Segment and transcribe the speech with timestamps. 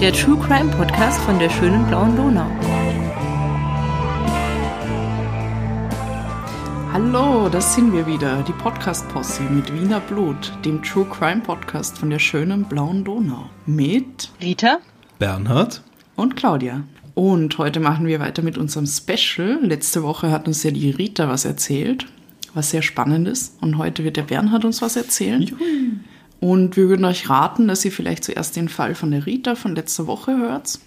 [0.00, 2.46] Der True Crime Podcast von der schönen blauen Donau.
[6.90, 12.08] Hallo, das sind wir wieder, die Podcast-Posse mit Wiener Blut, dem True Crime Podcast von
[12.08, 13.50] der schönen blauen Donau.
[13.66, 14.78] Mit Rita,
[15.18, 15.82] Bernhard
[16.16, 16.84] und Claudia.
[17.14, 19.58] Und heute machen wir weiter mit unserem Special.
[19.60, 22.06] Letzte Woche hat uns ja die Rita was erzählt,
[22.54, 23.62] was sehr spannend ist.
[23.62, 25.42] Und heute wird der Bernhard uns was erzählen.
[25.42, 25.58] Juhu.
[26.40, 29.74] Und wir würden euch raten, dass ihr vielleicht zuerst den Fall von der Rita von
[29.74, 30.78] letzter Woche hört.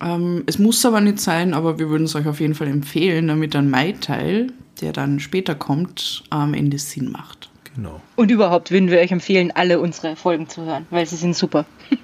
[0.00, 3.28] Ähm, es muss aber nicht sein, aber wir würden es euch auf jeden Fall empfehlen,
[3.28, 7.50] damit ein Mai-Teil, der dann später kommt, am Ende Sinn macht.
[7.74, 8.00] Genau.
[8.16, 11.66] Und überhaupt würden wir euch empfehlen, alle unsere Folgen zu hören, weil sie sind super.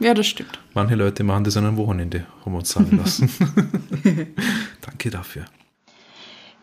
[0.00, 0.60] Ja, das stimmt.
[0.74, 3.28] Manche Leute machen das an einem Wochenende, haben wir uns sagen lassen.
[4.80, 5.46] Danke dafür.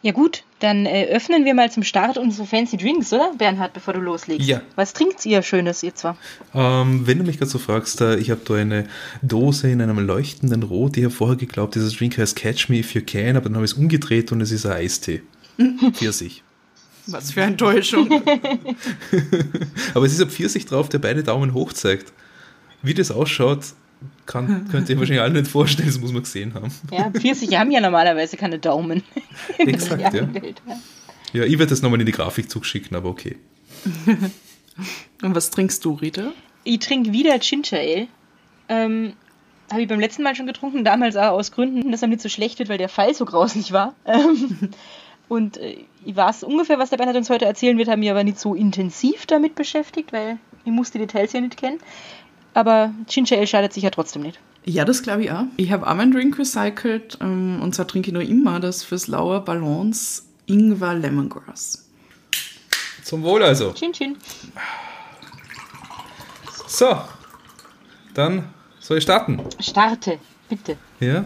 [0.05, 3.95] Ja gut, dann äh, öffnen wir mal zum Start unsere Fancy Drinks, oder Bernhard, bevor
[3.95, 4.47] du loslegst?
[4.47, 4.61] Ja.
[4.75, 6.15] Was trinkt ihr Schönes, ihr zwar?
[6.53, 8.85] Ähm, wenn du mich gerade so fragst, äh, ich habe da eine
[9.23, 10.95] Dose in einem leuchtenden Rot.
[10.97, 13.65] Ich habe vorher geglaubt, dieses Drink heißt Catch Me If You Can, aber dann habe
[13.65, 15.23] ich es umgedreht und es ist ein Eistee.
[15.93, 16.43] Pfirsich.
[17.07, 18.07] Was für Enttäuschung.
[19.95, 22.13] aber es ist ein Pfirsich drauf, der beide Daumen hoch zeigt.
[22.83, 23.73] Wie das ausschaut,
[24.25, 26.71] kann, könnt ihr wahrscheinlich alle nicht vorstellen, das muss man gesehen haben.
[26.91, 29.03] Ja, Pfirsiche haben ja normalerweise keine Daumen.
[29.57, 30.33] Exakt, ja.
[30.33, 30.79] Welt, ja.
[31.33, 31.43] ja.
[31.43, 33.37] ich werde das nochmal in die Grafik zuschicken, aber okay.
[35.21, 36.31] Und was trinkst du, Rita?
[36.63, 38.07] Ich trinke wieder Ginger Ale.
[38.67, 39.13] Ähm,
[39.71, 42.29] Habe ich beim letzten Mal schon getrunken, damals auch aus Gründen, dass er nicht so
[42.29, 43.95] schlecht wird, weil der Fall so grauslich war.
[44.05, 44.71] Ähm,
[45.27, 48.23] und äh, ich weiß ungefähr, was der Bernhard uns heute erzählen wird, haben mich aber
[48.23, 51.79] nicht so intensiv damit beschäftigt, weil ich muss die Details ja nicht kennen
[52.55, 54.39] aber Ginger Ale schadet sich ja trotzdem nicht.
[54.63, 55.43] Ja, das glaube ich auch.
[55.57, 59.07] Ich habe auch meinen Drink recycelt ähm, und zwar trinke ich noch immer das fürs
[59.07, 61.87] Lauer Balance Ingwer Lemongrass.
[63.03, 63.73] Zum Wohl also.
[63.73, 64.15] Chin Chin.
[66.65, 66.97] So,
[68.15, 68.49] dann
[68.79, 69.39] soll ich starten.
[69.59, 70.17] Starte,
[70.49, 70.77] bitte.
[70.99, 71.25] Ja.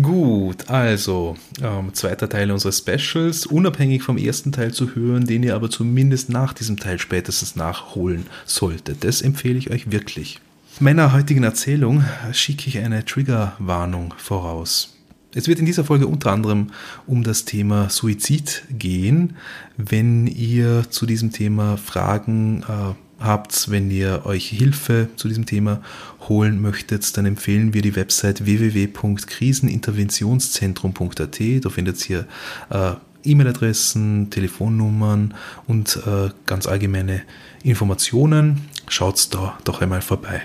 [0.00, 5.54] Gut, also ähm, zweiter Teil unseres Specials, unabhängig vom ersten Teil zu hören, den ihr
[5.54, 9.04] aber zumindest nach diesem Teil spätestens nachholen solltet.
[9.04, 10.40] Das empfehle ich euch wirklich.
[10.80, 14.94] Meiner heutigen Erzählung schicke ich eine Triggerwarnung voraus.
[15.36, 16.68] Es wird in dieser Folge unter anderem
[17.06, 19.36] um das Thema Suizid gehen.
[19.76, 25.80] Wenn ihr zu diesem Thema Fragen äh, habt, wenn ihr euch Hilfe zu diesem Thema
[26.28, 31.40] holen möchtet, dann empfehlen wir die Website www.kriseninterventionszentrum.at.
[31.62, 32.26] Da findet ihr
[32.70, 32.92] äh,
[33.24, 35.34] E-Mail-Adressen, Telefonnummern
[35.66, 37.22] und äh, ganz allgemeine
[37.62, 38.68] Informationen.
[38.88, 40.42] Schaut da doch einmal vorbei.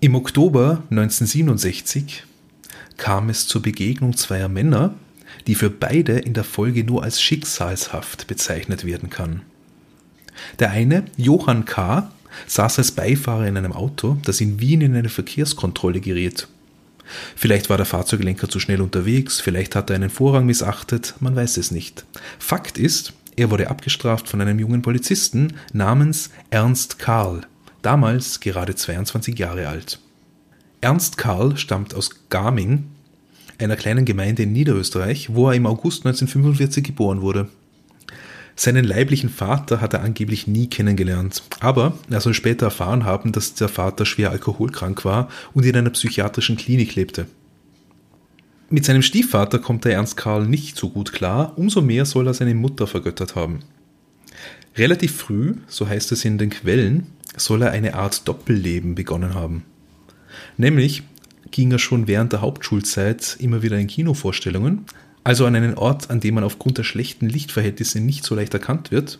[0.00, 2.24] Im Oktober 1967
[2.98, 4.94] kam es zur Begegnung zweier Männer,
[5.46, 9.42] die für beide in der Folge nur als schicksalshaft bezeichnet werden kann.
[10.58, 12.10] Der eine, Johann K.,
[12.46, 16.48] saß als Beifahrer in einem Auto, das in Wien in eine Verkehrskontrolle geriet.
[17.36, 21.56] Vielleicht war der Fahrzeuglenker zu schnell unterwegs, vielleicht hat er einen Vorrang missachtet, man weiß
[21.56, 22.04] es nicht.
[22.38, 27.42] Fakt ist, er wurde abgestraft von einem jungen Polizisten namens Ernst Karl,
[27.82, 30.00] damals gerade 22 Jahre alt.
[30.80, 32.84] Ernst Karl stammt aus Garming,
[33.58, 37.48] einer kleinen Gemeinde in Niederösterreich, wo er im August 1945 geboren wurde.
[38.58, 43.54] Seinen leiblichen Vater hat er angeblich nie kennengelernt, aber er soll später erfahren haben, dass
[43.54, 47.26] der Vater schwer alkoholkrank war und in einer psychiatrischen Klinik lebte.
[48.70, 52.34] Mit seinem Stiefvater kommt der Ernst Karl nicht so gut klar, umso mehr soll er
[52.34, 53.60] seine Mutter vergöttert haben.
[54.76, 57.06] Relativ früh, so heißt es in den Quellen,
[57.36, 59.64] soll er eine Art Doppelleben begonnen haben.
[60.56, 61.02] Nämlich
[61.56, 64.84] ging er schon während der Hauptschulzeit immer wieder in Kinovorstellungen,
[65.24, 68.90] also an einen Ort, an dem man aufgrund der schlechten Lichtverhältnisse nicht so leicht erkannt
[68.90, 69.18] wird,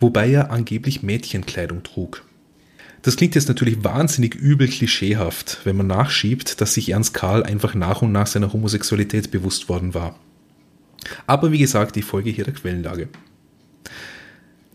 [0.00, 2.24] wobei er angeblich Mädchenkleidung trug.
[3.02, 7.74] Das klingt jetzt natürlich wahnsinnig übel klischeehaft, wenn man nachschiebt, dass sich Ernst Karl einfach
[7.74, 10.18] nach und nach seiner Homosexualität bewusst worden war.
[11.26, 13.10] Aber wie gesagt, ich folge hier der Quellenlage.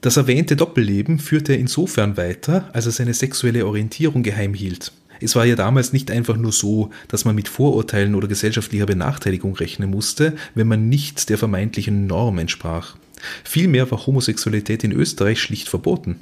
[0.01, 4.91] Das erwähnte Doppelleben führte er insofern weiter, als er seine sexuelle Orientierung geheim hielt.
[5.21, 9.56] Es war ja damals nicht einfach nur so, dass man mit Vorurteilen oder gesellschaftlicher Benachteiligung
[9.56, 12.95] rechnen musste, wenn man nicht der vermeintlichen Norm entsprach.
[13.44, 16.21] Vielmehr war Homosexualität in Österreich schlicht verboten.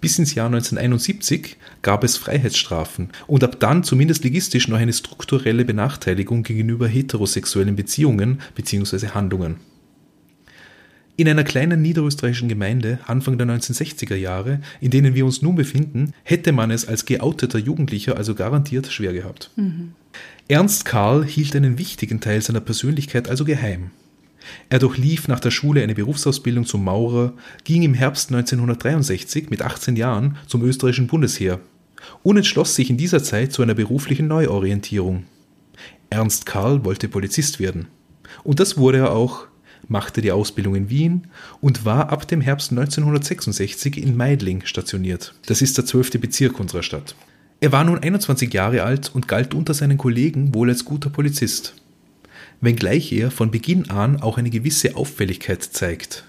[0.00, 5.64] Bis ins Jahr 1971 gab es Freiheitsstrafen und ab dann zumindest legistisch noch eine strukturelle
[5.64, 9.08] Benachteiligung gegenüber heterosexuellen Beziehungen bzw.
[9.08, 9.56] Handlungen.
[11.18, 16.12] In einer kleinen niederösterreichischen Gemeinde Anfang der 1960er Jahre, in denen wir uns nun befinden,
[16.22, 19.50] hätte man es als geouteter Jugendlicher also garantiert schwer gehabt.
[19.56, 19.94] Mhm.
[20.46, 23.90] Ernst Karl hielt einen wichtigen Teil seiner Persönlichkeit also geheim.
[24.68, 27.32] Er durchlief nach der Schule eine Berufsausbildung zum Maurer,
[27.64, 31.58] ging im Herbst 1963 mit 18 Jahren zum österreichischen Bundesheer
[32.22, 35.24] und entschloss sich in dieser Zeit zu einer beruflichen Neuorientierung.
[36.10, 37.88] Ernst Karl wollte Polizist werden.
[38.44, 39.47] Und das wurde er auch,
[39.86, 41.26] machte die Ausbildung in Wien
[41.60, 45.34] und war ab dem Herbst 1966 in Meidling stationiert.
[45.46, 47.14] Das ist der zwölfte Bezirk unserer Stadt.
[47.60, 51.74] Er war nun 21 Jahre alt und galt unter seinen Kollegen wohl als guter Polizist.
[52.60, 56.24] Wenngleich er von Beginn an auch eine gewisse Auffälligkeit zeigt.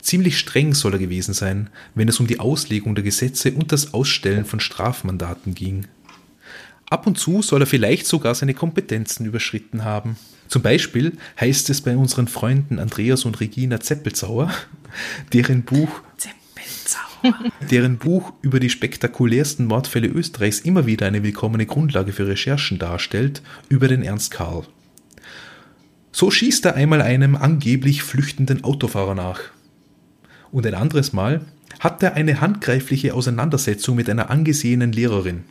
[0.00, 3.94] Ziemlich streng soll er gewesen sein, wenn es um die Auslegung der Gesetze und das
[3.94, 5.86] Ausstellen von Strafmandaten ging.
[6.92, 10.18] Ab und zu soll er vielleicht sogar seine Kompetenzen überschritten haben.
[10.46, 14.52] Zum Beispiel heißt es bei unseren Freunden Andreas und Regina Zeppelzauer,
[15.32, 15.88] deren Buch
[17.70, 23.40] deren Buch über die spektakulärsten Mordfälle Österreichs immer wieder eine willkommene Grundlage für Recherchen darstellt,
[23.70, 24.66] über den Ernst Karl.
[26.10, 29.40] So schießt er einmal einem angeblich flüchtenden Autofahrer nach.
[30.50, 31.40] Und ein anderes Mal
[31.80, 35.44] hat er eine handgreifliche Auseinandersetzung mit einer angesehenen Lehrerin.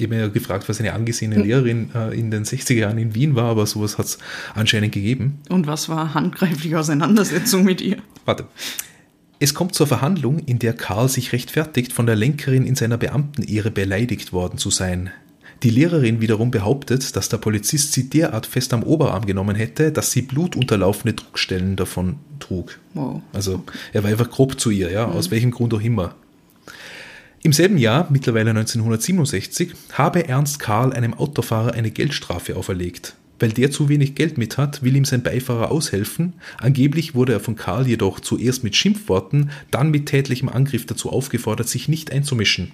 [0.00, 1.42] Ich habe mir ja gefragt, was eine angesehene hm.
[1.42, 4.18] Lehrerin äh, in den 60er Jahren in Wien war, aber sowas hat es
[4.54, 5.38] anscheinend gegeben.
[5.48, 7.98] Und was war handgreifliche Auseinandersetzung mit ihr?
[8.24, 8.46] Warte.
[9.40, 13.70] Es kommt zur Verhandlung, in der Karl sich rechtfertigt, von der Lenkerin in seiner Beamtenehre
[13.70, 15.10] beleidigt worden zu sein.
[15.62, 20.12] Die Lehrerin wiederum behauptet, dass der Polizist sie derart fest am Oberarm genommen hätte, dass
[20.12, 22.78] sie blutunterlaufene Druckstellen davon trug.
[22.94, 23.22] Wow.
[23.32, 25.14] Also er war einfach grob zu ihr, ja, mhm.
[25.14, 26.14] aus welchem Grund auch immer.
[27.42, 33.14] Im selben Jahr, mittlerweile 1967, habe Ernst Karl einem Autofahrer eine Geldstrafe auferlegt.
[33.38, 36.32] Weil der zu wenig Geld mit hat, will ihm sein Beifahrer aushelfen.
[36.58, 41.68] Angeblich wurde er von Karl jedoch zuerst mit Schimpfworten, dann mit tätlichem Angriff dazu aufgefordert,
[41.68, 42.72] sich nicht einzumischen.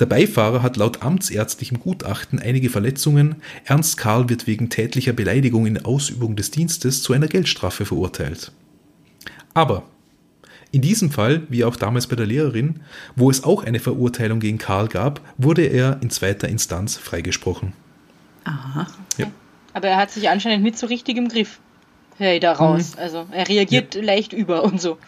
[0.00, 3.36] Der Beifahrer hat laut amtsärztlichem Gutachten einige Verletzungen.
[3.64, 8.52] Ernst Karl wird wegen tätlicher Beleidigung in Ausübung des Dienstes zu einer Geldstrafe verurteilt.
[9.54, 9.84] Aber
[10.70, 12.80] in diesem Fall, wie auch damals bei der Lehrerin,
[13.16, 17.72] wo es auch eine Verurteilung gegen Karl gab, wurde er in zweiter Instanz freigesprochen.
[18.44, 18.86] Aha.
[19.16, 19.30] Ja.
[19.72, 21.60] Aber er hat sich anscheinend nicht so richtig im Griff.
[22.18, 22.94] Höre ich da raus.
[22.96, 23.02] Mhm.
[23.02, 24.02] Also er reagiert ja.
[24.02, 24.98] leicht über und so.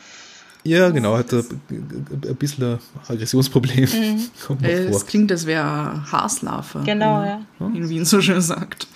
[0.63, 2.79] Ja, genau, hat ein, ein bisschen ein
[3.09, 3.85] Aggressionsproblem.
[3.85, 4.21] Mhm.
[4.47, 5.65] Kommt äh, es klingt, als wäre
[6.11, 6.83] Haarslaufe.
[6.85, 7.41] Genau, ja.
[7.59, 8.87] In Wien so schön sagt.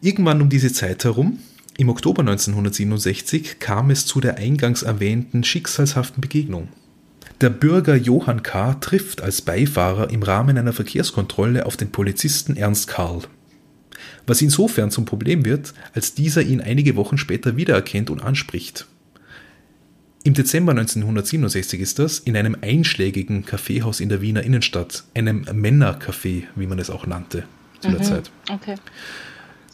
[0.00, 1.38] Irgendwann um diese Zeit herum
[1.78, 6.68] im Oktober 1967 kam es zu der eingangs erwähnten schicksalshaften Begegnung.
[7.42, 8.74] Der Bürger Johann K.
[8.74, 13.22] trifft als Beifahrer im Rahmen einer Verkehrskontrolle auf den Polizisten Ernst Karl.
[14.26, 18.86] Was insofern zum Problem wird, als dieser ihn einige Wochen später wiedererkennt und anspricht.
[20.24, 26.44] Im Dezember 1967 ist das in einem einschlägigen Kaffeehaus in der Wiener Innenstadt, einem Männercafé,
[26.56, 27.44] wie man es auch nannte
[27.80, 28.04] zu der mhm.
[28.04, 28.30] Zeit.
[28.50, 28.74] Okay.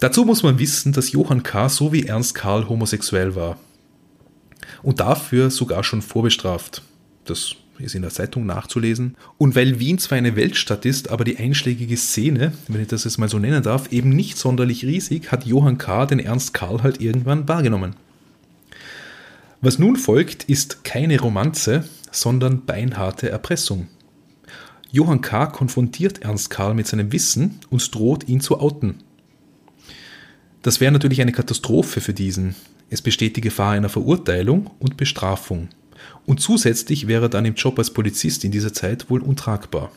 [0.03, 1.69] Dazu muss man wissen, dass Johann K.
[1.69, 3.57] so wie Ernst Karl homosexuell war.
[4.83, 6.83] Und dafür sogar schon vorbestraft.
[7.25, 9.17] Das ist in der Zeitung nachzulesen.
[9.39, 13.19] Und weil Wien zwar eine Weltstadt ist, aber die einschlägige Szene, wenn ich das jetzt
[13.19, 16.05] mal so nennen darf, eben nicht sonderlich riesig, hat Johann K.
[16.07, 17.95] den Ernst Karl halt irgendwann wahrgenommen.
[19.61, 23.87] Was nun folgt, ist keine Romanze, sondern beinharte Erpressung.
[24.91, 25.47] Johann K.
[25.47, 28.97] konfrontiert Ernst Karl mit seinem Wissen und droht ihn zu outen.
[30.63, 32.55] Das wäre natürlich eine Katastrophe für diesen.
[32.89, 35.69] Es besteht die Gefahr einer Verurteilung und Bestrafung.
[36.27, 39.91] Und zusätzlich wäre dann im Job als Polizist in dieser Zeit wohl untragbar.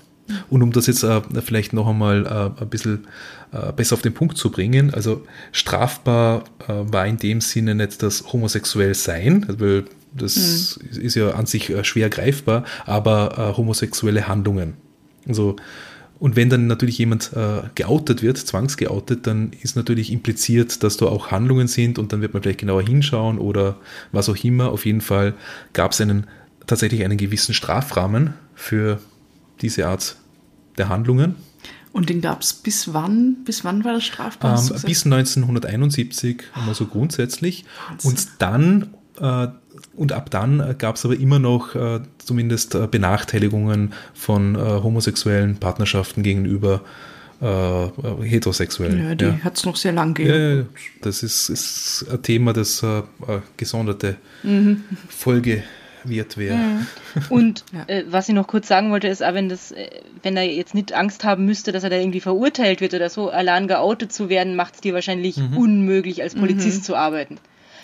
[0.50, 3.07] Und um das jetzt äh, vielleicht noch einmal äh, ein bisschen
[3.51, 8.01] äh, besser auf den Punkt zu bringen, also strafbar äh, war in dem Sinne nicht
[8.01, 11.01] das homosexuell sein, weil das mhm.
[11.01, 14.74] ist ja an sich äh, schwer greifbar, aber äh, homosexuelle Handlungen.
[15.27, 15.57] Also
[16.17, 21.07] und wenn dann natürlich jemand äh, geoutet wird, zwangsgeoutet, dann ist natürlich impliziert, dass da
[21.07, 23.77] auch Handlungen sind und dann wird man vielleicht genauer hinschauen oder
[24.12, 24.72] was auch immer.
[24.72, 25.34] Auf jeden Fall
[25.74, 26.27] gab es einen
[26.67, 29.00] tatsächlich einen gewissen Strafrahmen für
[29.62, 30.15] diese Art
[30.77, 31.36] der Handlungen.
[31.91, 33.43] Und den gab es bis wann?
[33.45, 34.60] Bis wann war das strafbar?
[34.60, 37.65] Ähm, bis 1971, einmal so grundsätzlich.
[37.89, 38.12] Wahnsinn.
[38.12, 39.48] Und dann äh,
[39.96, 44.60] und ab dann äh, gab es aber immer noch äh, zumindest äh, Benachteiligungen von äh,
[44.60, 46.82] homosexuellen Partnerschaften gegenüber
[47.41, 47.88] äh,
[48.24, 49.03] heterosexuellen.
[49.03, 49.39] Ja, die ja.
[49.44, 50.67] hat es noch sehr lang gegeben.
[50.74, 53.03] Ja, das ist, ist ein Thema, das äh,
[53.58, 54.84] gesonderte mhm.
[55.10, 55.63] Folge
[56.03, 56.55] wird wäre.
[56.55, 56.88] Mhm.
[57.29, 59.74] Und äh, was ich noch kurz sagen wollte, ist auch, wenn, das,
[60.22, 63.29] wenn er jetzt nicht Angst haben müsste, dass er da irgendwie verurteilt wird oder so,
[63.29, 65.58] allein geoutet zu werden, macht es dir wahrscheinlich mhm.
[65.58, 66.84] unmöglich, als Polizist mhm.
[66.84, 67.38] zu arbeiten.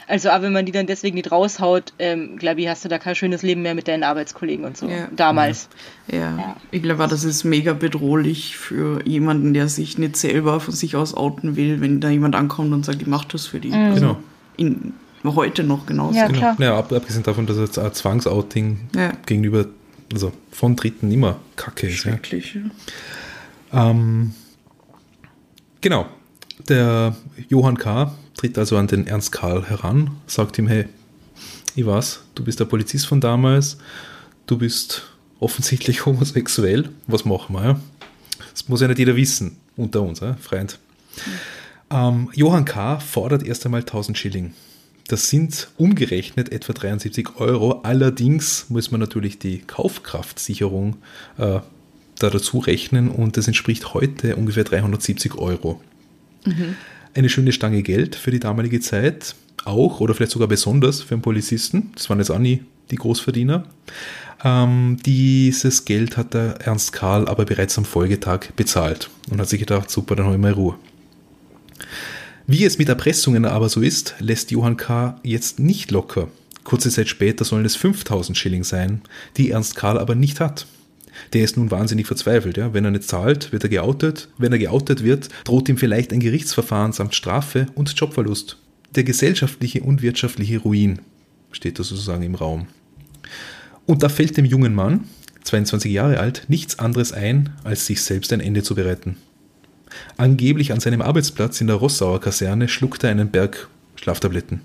[0.08, 2.98] Also auch wenn man die dann deswegen nicht raushaut, ähm, glaube ich, hast du da
[2.98, 4.88] kein schönes Leben mehr mit deinen Arbeitskollegen und so.
[4.88, 5.08] Ja.
[5.16, 5.70] Damals.
[6.12, 6.38] Ja.
[6.38, 6.56] ja.
[6.72, 11.16] ich glaube, das ist mega bedrohlich für jemanden, der sich nicht selber von sich aus
[11.16, 13.70] outen will, wenn da jemand ankommt und sagt, ich mache das für die.
[13.70, 13.96] Mhm.
[13.96, 14.18] Genau.
[14.58, 14.94] In,
[15.24, 16.18] heute noch genauso.
[16.18, 16.40] Ja, Genau.
[16.40, 16.56] klar.
[16.60, 19.14] Ja, ab, abgesehen davon, dass jetzt ein Zwangsouting Ja.
[19.26, 19.66] gegenüber,
[20.12, 22.04] also von Dritten immer kacke ist.
[22.06, 22.12] Ja.
[22.14, 22.58] Schrecklich.
[23.72, 23.90] Ja.
[23.92, 24.34] Ähm,
[25.80, 26.08] genau.
[26.68, 27.16] Der
[27.50, 28.14] Johann K.
[28.36, 30.86] tritt also an den Ernst Karl heran, sagt ihm, hey,
[31.76, 33.78] ich weiß, du bist der Polizist von damals,
[34.46, 35.04] du bist
[35.40, 37.64] offensichtlich homosexuell, was machen wir?
[37.64, 37.80] Ja?
[38.52, 40.80] Das muss ja nicht jeder wissen, unter uns, ja, Freund.
[41.90, 43.00] Ähm, Johann K.
[43.00, 44.54] fordert erst einmal 1000 Schilling.
[45.08, 47.82] Das sind umgerechnet etwa 73 Euro.
[47.84, 50.98] Allerdings muss man natürlich die Kaufkraftsicherung
[51.38, 51.60] äh,
[52.20, 55.82] da dazu rechnen und das entspricht heute ungefähr 370 Euro.
[57.14, 61.22] Eine schöne Stange Geld für die damalige Zeit, auch oder vielleicht sogar besonders für einen
[61.22, 61.92] Polizisten.
[61.96, 63.66] Das waren jetzt auch nie die Großverdiener.
[64.44, 69.60] Ähm, dieses Geld hat der Ernst Karl aber bereits am Folgetag bezahlt und hat sich
[69.60, 70.76] gedacht, super, dann habe ich mal Ruhe.
[72.48, 75.20] Wie es mit Erpressungen aber so ist, lässt Johann K.
[75.24, 76.28] jetzt nicht locker.
[76.64, 79.02] Kurze Zeit später sollen es 5000 Schilling sein,
[79.38, 80.66] die Ernst Karl aber nicht hat.
[81.34, 82.58] Der ist nun wahnsinnig verzweifelt.
[82.58, 82.74] Ja?
[82.74, 84.28] Wenn er nicht zahlt, wird er geoutet.
[84.38, 88.58] Wenn er geoutet wird, droht ihm vielleicht ein Gerichtsverfahren samt Strafe und Jobverlust.
[88.96, 91.00] Der gesellschaftliche und wirtschaftliche Ruin
[91.52, 92.68] steht da sozusagen im Raum.
[93.86, 95.06] Und da fällt dem jungen Mann,
[95.44, 99.18] 22 Jahre alt, nichts anderes ein, als sich selbst ein Ende zu bereiten.
[100.18, 104.62] Angeblich an seinem Arbeitsplatz in der Rossauer Kaserne schluckt er einen Berg Schlaftabletten.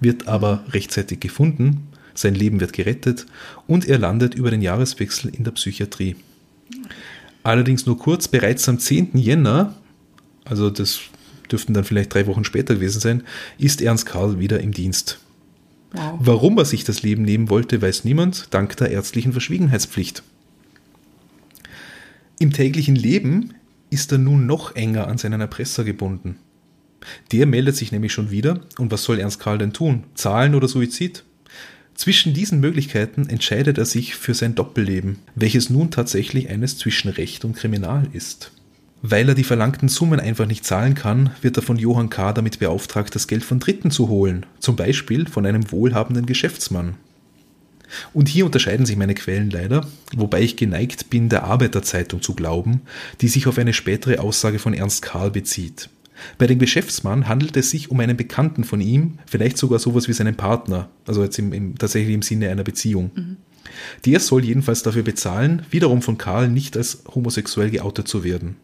[0.00, 3.26] Wird aber rechtzeitig gefunden, sein Leben wird gerettet
[3.66, 6.16] und er landet über den Jahreswechsel in der Psychiatrie.
[7.42, 9.16] Allerdings nur kurz, bereits am 10.
[9.16, 9.74] Jänner,
[10.44, 11.00] also das
[11.50, 13.22] dürften dann vielleicht drei Wochen später gewesen sein,
[13.58, 15.18] ist Ernst Karl wieder im Dienst.
[15.92, 16.18] Wow.
[16.20, 20.22] Warum er sich das Leben nehmen wollte, weiß niemand, dank der ärztlichen Verschwiegenheitspflicht.
[22.38, 23.54] Im täglichen Leben
[23.90, 26.36] ist er nun noch enger an seinen Erpresser gebunden.
[27.32, 30.04] Der meldet sich nämlich schon wieder, und was soll Ernst Karl denn tun?
[30.14, 31.24] Zahlen oder Suizid?
[32.00, 37.44] Zwischen diesen Möglichkeiten entscheidet er sich für sein Doppelleben, welches nun tatsächlich eines zwischen Recht
[37.44, 38.52] und Kriminal ist.
[39.02, 42.32] Weil er die verlangten Summen einfach nicht zahlen kann, wird er von Johann K.
[42.32, 46.94] damit beauftragt, das Geld von Dritten zu holen, zum Beispiel von einem wohlhabenden Geschäftsmann.
[48.14, 52.80] Und hier unterscheiden sich meine Quellen leider, wobei ich geneigt bin, der Arbeiterzeitung zu glauben,
[53.20, 55.90] die sich auf eine spätere Aussage von Ernst Karl bezieht.
[56.38, 60.12] Bei dem Geschäftsmann handelt es sich um einen Bekannten von ihm, vielleicht sogar sowas wie
[60.12, 63.10] seinen Partner, also jetzt im, im, tatsächlich im Sinne einer Beziehung.
[64.04, 68.56] Der soll jedenfalls dafür bezahlen, wiederum von Karl nicht als homosexuell geoutet zu werden.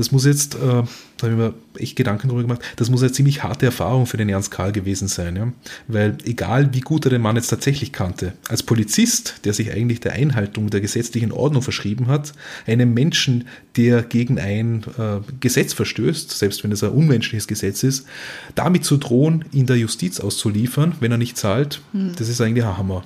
[0.00, 0.86] Das muss jetzt, äh, da
[1.22, 4.30] habe ich mir echt Gedanken drüber gemacht, das muss eine ziemlich harte Erfahrung für den
[4.30, 5.36] Ernst Karl gewesen sein.
[5.36, 5.52] Ja?
[5.88, 10.00] Weil egal wie gut er den Mann jetzt tatsächlich kannte, als Polizist, der sich eigentlich
[10.00, 12.32] der Einhaltung der gesetzlichen Ordnung verschrieben hat,
[12.66, 18.06] einem Menschen, der gegen ein äh, Gesetz verstößt, selbst wenn es ein unmenschliches Gesetz ist,
[18.54, 21.82] damit zu drohen, ihn der Justiz auszuliefern, wenn er nicht zahlt,
[22.16, 23.04] das ist eigentlich ein Hammer.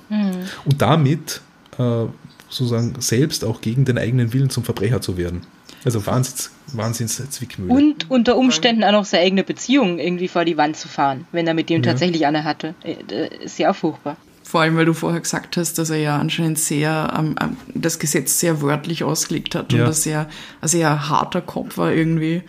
[0.63, 1.41] Und damit
[1.77, 2.05] äh,
[2.49, 5.41] sozusagen selbst auch gegen den eigenen Willen zum Verbrecher zu werden.
[5.85, 7.71] Also Wahnsinns, Wahnsinns Zwickmühle.
[7.73, 11.47] Und unter Umständen auch noch seine eigene Beziehung irgendwie vor die Wand zu fahren, wenn
[11.47, 11.91] er mit dem Ja.
[11.91, 12.73] tatsächlich eine hatte.
[12.83, 14.17] Äh, das Ist ja auch furchtbar.
[14.43, 17.35] Vor allem, weil du vorher gesagt hast, dass er ja anscheinend sehr ähm,
[17.73, 19.79] das Gesetz sehr wörtlich ausgelegt hat Ja.
[19.81, 20.27] und dass er
[20.61, 22.41] ein sehr harter Kopf war irgendwie.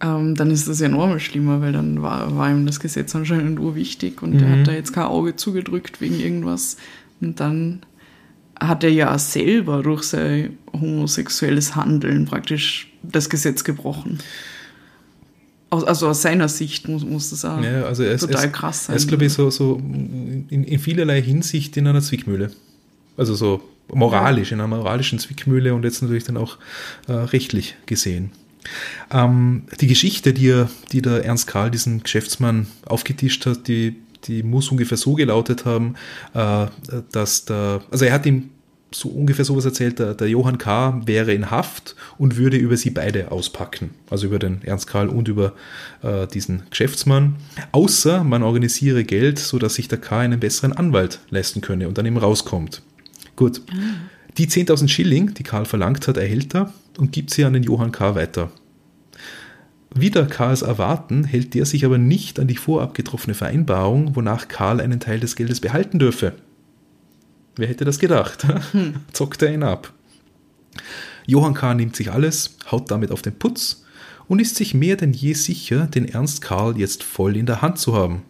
[0.00, 3.14] Ähm, dann ist das ja noch mal schlimmer, weil dann war, war ihm das Gesetz
[3.16, 4.60] anscheinend urwichtig und er Mhm.
[4.60, 6.76] hat da jetzt kein Auge zugedrückt wegen irgendwas.
[7.20, 7.80] Und dann
[8.60, 14.18] hat er ja selber durch sein homosexuelles Handeln praktisch das Gesetz gebrochen.
[15.70, 18.94] Aus, also aus seiner Sicht muss, muss das auch Ja, also ist, total krass sein.
[18.94, 22.50] Er ist, glaube ich, so, so in, in vielerlei Hinsicht in einer Zwickmühle.
[23.16, 23.62] Also so
[23.92, 26.56] moralisch, in einer moralischen Zwickmühle und jetzt natürlich dann auch
[27.06, 28.32] äh, rechtlich gesehen.
[29.10, 34.42] Ähm, die Geschichte, die, er, die der Ernst Karl, diesen Geschäftsmann, aufgetischt hat, die, die
[34.42, 35.94] muss ungefähr so gelautet haben,
[36.34, 36.66] äh,
[37.12, 38.50] dass der, also er hat ihm
[38.90, 41.02] so ungefähr sowas erzählt, der, der Johann K.
[41.04, 43.90] wäre in Haft und würde über sie beide auspacken.
[44.08, 45.52] Also über den Ernst Karl und über
[46.02, 47.36] äh, diesen Geschäftsmann.
[47.72, 50.20] Außer man organisiere Geld, sodass sich der K.
[50.20, 52.82] einen besseren Anwalt leisten könne und dann eben rauskommt.
[53.36, 53.62] Gut.
[54.38, 57.92] Die 10.000 Schilling, die Karl verlangt hat, erhält er und gibt sie an den Johann
[57.92, 58.14] K.
[58.14, 58.50] weiter.
[59.94, 64.80] Wider Karls Erwarten hält der sich aber nicht an die vorab getroffene Vereinbarung, wonach Karl
[64.80, 66.34] einen Teil des Geldes behalten dürfe.
[67.56, 68.46] Wer hätte das gedacht?
[69.12, 69.92] Zockt er ihn ab.
[71.26, 71.74] Johann K.
[71.74, 73.84] nimmt sich alles, haut damit auf den Putz
[74.28, 77.78] und ist sich mehr denn je sicher, den Ernst Karl jetzt voll in der Hand
[77.78, 78.22] zu haben.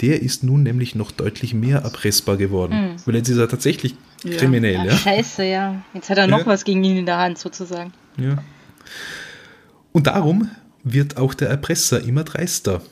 [0.00, 2.96] Der ist nun nämlich noch deutlich mehr erpressbar geworden.
[3.04, 3.94] Weil jetzt ist er tatsächlich
[4.24, 4.36] Ja.
[4.36, 4.96] kriminell, Ja, ja.
[4.96, 5.82] Scheiße, ja.
[5.94, 6.46] Jetzt hat er noch Ja.
[6.46, 7.92] was gegen ihn in der Hand, sozusagen.
[8.18, 8.36] Ja.
[9.92, 10.48] Und darum
[10.84, 12.82] wird auch der Erpresser immer dreister.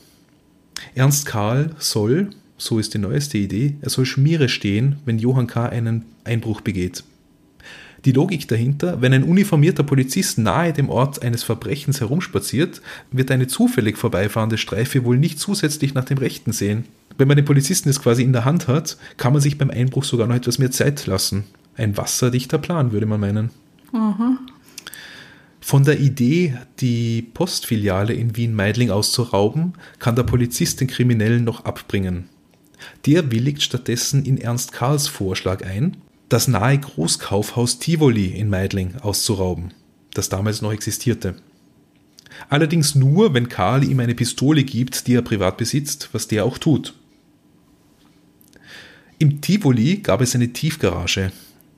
[0.95, 5.65] Ernst Karl soll, so ist die neueste Idee, er soll Schmiere stehen, wenn Johann K.
[5.65, 7.03] einen Einbruch begeht.
[8.05, 12.81] Die Logik dahinter, wenn ein uniformierter Polizist nahe dem Ort eines Verbrechens herumspaziert,
[13.11, 16.85] wird eine zufällig vorbeifahrende Streife wohl nicht zusätzlich nach dem Rechten sehen.
[17.17, 20.05] Wenn man den Polizisten es quasi in der Hand hat, kann man sich beim Einbruch
[20.05, 21.43] sogar noch etwas mehr Zeit lassen.
[21.75, 23.49] Ein wasserdichter Plan, würde man meinen.
[23.91, 24.37] Aha.
[25.61, 32.29] Von der Idee, die Postfiliale in Wien-Meidling auszurauben, kann der Polizist den Kriminellen noch abbringen.
[33.05, 35.97] Der willigt stattdessen in Ernst Karls Vorschlag ein,
[36.29, 39.73] das nahe Großkaufhaus Tivoli in Meidling auszurauben,
[40.13, 41.35] das damals noch existierte.
[42.47, 46.57] Allerdings nur, wenn Karl ihm eine Pistole gibt, die er privat besitzt, was der auch
[46.57, 46.93] tut.
[49.17, 51.31] Im Tivoli gab es eine Tiefgarage,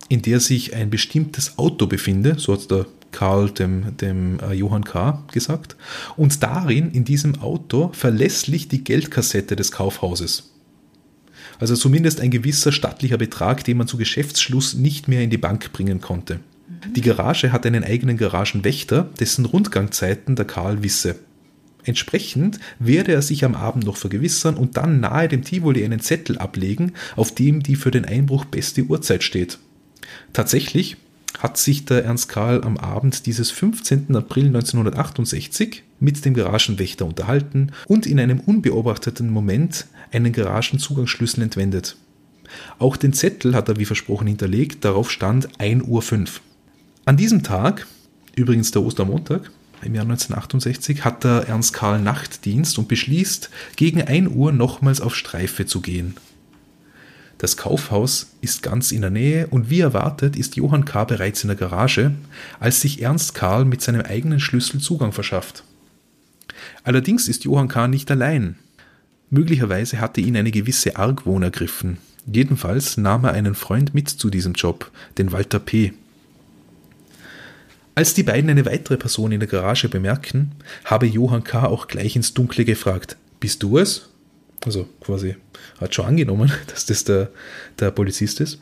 [0.10, 4.84] in der sich ein bestimmtes Auto befinde, so hat der Karl dem, dem äh, Johann
[4.84, 5.24] K.
[5.32, 5.75] gesagt,
[6.18, 10.51] und darin, in diesem Auto, verlässlich die Geldkassette des Kaufhauses.
[11.60, 15.72] Also zumindest ein gewisser stattlicher Betrag, den man zu Geschäftsschluss nicht mehr in die Bank
[15.74, 16.39] bringen konnte.
[16.96, 21.15] Die Garage hat einen eigenen Garagenwächter, dessen Rundgangzeiten der Karl wisse.
[21.84, 26.38] Entsprechend werde er sich am Abend noch vergewissern und dann nahe dem Tivoli einen Zettel
[26.38, 29.60] ablegen, auf dem die für den Einbruch beste Uhrzeit steht.
[30.34, 30.98] Tatsächlich
[31.40, 34.16] hat sich der Ernst Karl am Abend dieses 15.
[34.16, 41.96] April 1968 mit dem Garagenwächter unterhalten und in einem unbeobachteten Moment einen Garagenzugangsschlüssel entwendet.
[42.80, 46.26] Auch den Zettel hat er wie versprochen hinterlegt, darauf stand 1.05 Uhr.
[47.06, 47.88] An diesem Tag,
[48.36, 49.52] übrigens der Ostermontag,
[49.84, 55.16] im Jahr 1968, hat der Ernst Karl Nachtdienst und beschließt, gegen 1 Uhr nochmals auf
[55.16, 56.16] Streife zu gehen.
[57.42, 61.06] Das Kaufhaus ist ganz in der Nähe und wie erwartet ist Johann K.
[61.06, 62.12] bereits in der Garage,
[62.60, 65.64] als sich Ernst Karl mit seinem eigenen Schlüssel Zugang verschafft.
[66.84, 67.88] Allerdings ist Johann K.
[67.88, 68.58] nicht allein.
[69.32, 71.98] Möglicherweise hatte ihn eine gewisse Argwohn ergriffen.
[72.32, 75.94] Jedenfalls nahm er einen Freund mit zu diesem Job, den Walter P.
[77.96, 80.51] Als die beiden eine weitere Person in der Garage bemerken,
[80.86, 81.66] habe Johann K.
[81.66, 84.11] auch gleich ins Dunkle gefragt: Bist du es?
[84.66, 85.36] Also quasi
[85.80, 87.32] hat schon angenommen, dass das der,
[87.80, 88.60] der Polizist ist.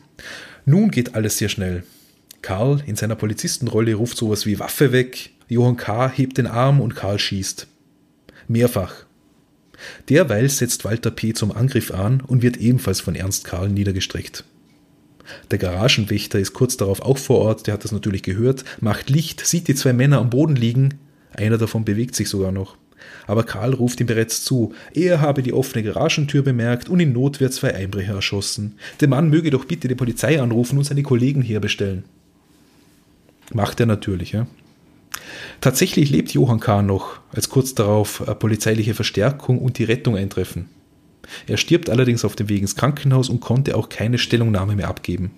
[0.64, 1.84] Nun geht alles sehr schnell.
[2.42, 6.08] Karl in seiner Polizistenrolle ruft sowas wie Waffe weg, Johann K.
[6.08, 7.66] hebt den Arm und Karl schießt.
[8.48, 9.04] Mehrfach.
[10.08, 11.32] Derweil setzt Walter P.
[11.32, 14.44] zum Angriff an und wird ebenfalls von Ernst Karl niedergestreckt.
[15.50, 19.44] Der Garagenwächter ist kurz darauf auch vor Ort, der hat das natürlich gehört, macht Licht,
[19.46, 20.98] sieht die zwei Männer am Boden liegen,
[21.32, 22.76] einer davon bewegt sich sogar noch
[23.26, 27.50] aber Karl ruft ihm bereits zu, er habe die offene Garagentür bemerkt und in Notwehr
[27.50, 28.74] zwei Einbrecher erschossen.
[29.00, 32.04] Der Mann möge doch bitte die Polizei anrufen und seine Kollegen herbestellen.
[33.52, 34.46] Macht er natürlich, ja.
[35.60, 36.82] Tatsächlich lebt Johann K.
[36.82, 40.68] noch, als kurz darauf polizeiliche Verstärkung und die Rettung eintreffen.
[41.46, 45.32] Er stirbt allerdings auf dem Weg ins Krankenhaus und konnte auch keine Stellungnahme mehr abgeben.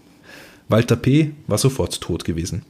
[0.69, 1.33] Walter P.
[1.47, 2.63] war sofort tot gewesen.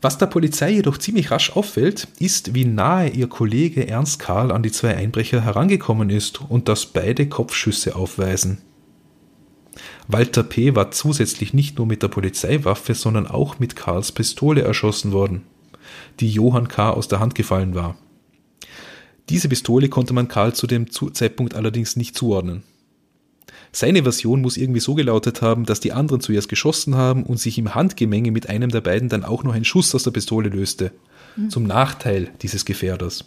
[0.00, 4.62] Was der Polizei jedoch ziemlich rasch auffällt, ist, wie nahe ihr Kollege Ernst Karl an
[4.62, 8.58] die zwei Einbrecher herangekommen ist und dass beide Kopfschüsse aufweisen.
[10.06, 10.74] Walter P.
[10.74, 15.42] war zusätzlich nicht nur mit der Polizeiwaffe, sondern auch mit Karls Pistole erschossen worden,
[16.20, 16.90] die Johann K.
[16.90, 17.96] aus der Hand gefallen war.
[19.28, 22.62] Diese Pistole konnte man Karl zu dem Zeitpunkt allerdings nicht zuordnen.
[23.72, 27.58] Seine Version muss irgendwie so gelautet haben, dass die anderen zuerst geschossen haben und sich
[27.58, 30.92] im Handgemenge mit einem der beiden dann auch noch ein Schuss aus der Pistole löste.
[31.36, 31.50] Mhm.
[31.50, 33.24] Zum Nachteil dieses Gefährders.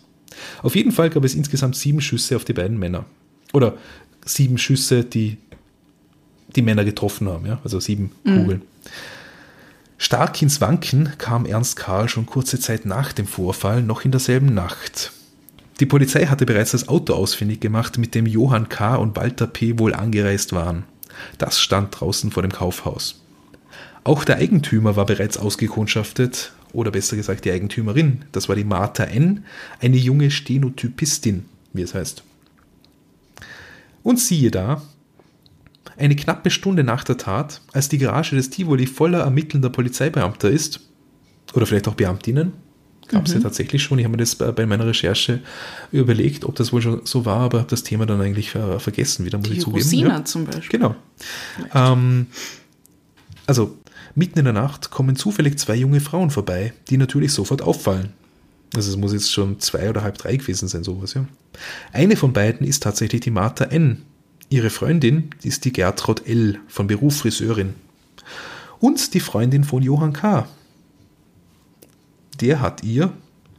[0.61, 3.05] Auf jeden Fall gab es insgesamt sieben Schüsse auf die beiden Männer.
[3.53, 3.77] Oder
[4.25, 5.37] sieben Schüsse, die
[6.55, 7.59] die Männer getroffen haben, ja?
[7.63, 8.35] also sieben mhm.
[8.35, 8.61] Kugeln.
[9.97, 14.53] Stark ins Wanken kam Ernst Karl schon kurze Zeit nach dem Vorfall, noch in derselben
[14.53, 15.11] Nacht.
[15.79, 18.95] Die Polizei hatte bereits das Auto ausfindig gemacht, mit dem Johann K.
[18.95, 19.79] und Walter P.
[19.79, 20.83] wohl angereist waren.
[21.37, 23.21] Das stand draußen vor dem Kaufhaus.
[24.03, 29.03] Auch der Eigentümer war bereits ausgekundschaftet, oder besser gesagt die Eigentümerin, das war die Martha
[29.03, 29.45] N.,
[29.79, 32.23] eine junge Stenotypistin, wie es heißt.
[34.03, 34.81] Und siehe da,
[35.97, 40.79] eine knappe Stunde nach der Tat, als die Garage des Tivoli voller ermittelnder Polizeibeamter ist,
[41.53, 42.53] oder vielleicht auch Beamtinnen,
[43.11, 43.39] Gab es mhm.
[43.39, 43.99] ja tatsächlich schon.
[43.99, 45.41] Ich habe mir das bei, meiner Recherche
[45.91, 49.25] überlegt, ob das wohl schon so war, aber habe das Thema dann eigentlich ver vergessen
[49.25, 49.83] wieder, muss Die ich zugeben.
[49.83, 50.25] Rosina ja.
[50.25, 50.79] zum Beispiel.
[50.79, 50.95] Genau.
[51.75, 52.27] Ähm,
[53.45, 53.77] also,
[54.15, 58.13] mitten in der Nacht kommen zufällig zwei junge Frauen vorbei, die natürlich sofort auffallen.
[58.73, 61.25] Also es muss jetzt schon zwei oder halb drei gewesen sein, sowas, ja.
[61.91, 64.03] Eine von beiden ist tatsächlich die Martha N.
[64.49, 66.59] Ihre Freundin ist die Gertrud L.
[66.67, 67.73] von Beruf Friseurin.
[68.79, 70.47] Und die Freundin von Johann K
[72.41, 73.11] der hat ihr,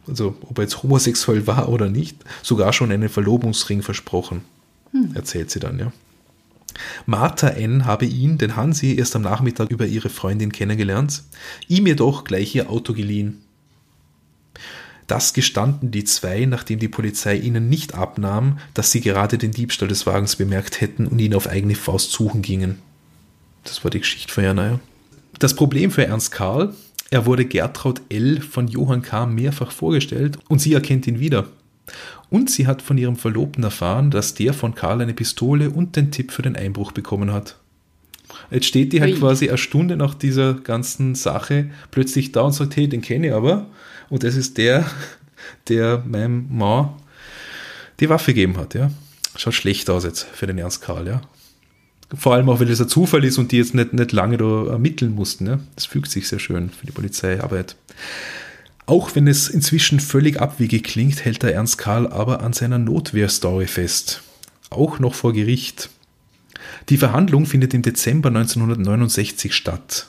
[0.06, 4.42] also ob er jetzt homosexuell war oder nicht, sogar schon einen Verlobungsring versprochen.
[4.90, 5.12] Hm.
[5.14, 5.92] Erzählt sie dann, ja.
[7.06, 7.84] Martha N.
[7.84, 11.22] habe ihn, den Hansi, erst am Nachmittag über ihre Freundin kennengelernt,
[11.68, 13.42] ihm jedoch gleich ihr Auto geliehen.
[15.06, 19.88] Das gestanden die zwei, nachdem die Polizei ihnen nicht abnahm, dass sie gerade den Diebstahl
[19.88, 22.78] des Wagens bemerkt hätten und ihn auf eigene Faust suchen gingen.
[23.64, 24.80] Das war die Geschichte von Jana, ja.
[25.38, 26.74] Das Problem für Ernst Karl,
[27.12, 28.40] er wurde Gertraud L.
[28.40, 29.26] von Johann K.
[29.26, 31.46] mehrfach vorgestellt und sie erkennt ihn wieder.
[32.30, 36.10] Und sie hat von ihrem Verlobten erfahren, dass der von Karl eine Pistole und den
[36.10, 37.56] Tipp für den Einbruch bekommen hat.
[38.50, 39.18] Jetzt steht die halt Ui.
[39.18, 43.34] quasi eine Stunde nach dieser ganzen Sache plötzlich da und sagt, hey, den kenne ich
[43.34, 43.66] aber.
[44.08, 44.86] Und das ist der,
[45.68, 46.94] der meinem Mann
[48.00, 48.90] die Waffe gegeben hat, ja.
[49.36, 51.20] Schaut schlecht aus jetzt für den Ernst Karl, ja.
[52.14, 54.66] Vor allem auch, weil es ein Zufall ist und die jetzt nicht, nicht lange da
[54.66, 55.46] ermitteln mussten.
[55.46, 55.60] Ja?
[55.74, 57.76] Das fügt sich sehr schön für die Polizeiarbeit.
[58.84, 63.66] Auch wenn es inzwischen völlig abwegig klingt, hält der Ernst Karl aber an seiner Notwehrstory
[63.66, 64.22] fest.
[64.70, 65.88] Auch noch vor Gericht.
[66.88, 70.08] Die Verhandlung findet im Dezember 1969 statt.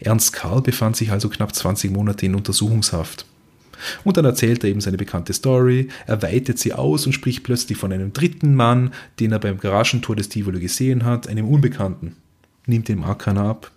[0.00, 3.26] Ernst Karl befand sich also knapp 20 Monate in Untersuchungshaft.
[4.04, 7.78] Und dann erzählt er eben seine bekannte Story, er weitet sie aus und spricht plötzlich
[7.78, 12.16] von einem dritten Mann, den er beim Garagentor des Tivoli gesehen hat, einem Unbekannten.
[12.66, 13.70] Nimmt dem auch keiner ab.